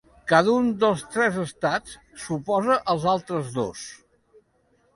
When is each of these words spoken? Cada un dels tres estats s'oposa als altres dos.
Cada 0.29 0.53
un 0.61 0.69
dels 0.83 1.03
tres 1.15 1.37
estats 1.43 1.93
s'oposa 2.23 2.81
als 2.95 3.07
altres 3.15 3.55
dos. 3.61 3.87